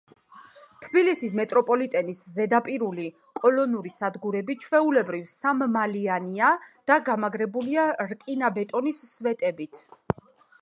თბილისის 0.83 1.33
მეტროპოლიტენის 1.39 2.21
ზედაპირული 2.37 3.05
კოლონური 3.41 3.91
სადგურები 3.97 4.55
ჩვეულებრივ 4.63 5.29
სამმალიანია 5.35 6.51
და 6.93 6.99
გამაგრებულია 7.11 7.85
რკინაბეტონის 8.15 9.05
სვეტებით. 9.13 9.81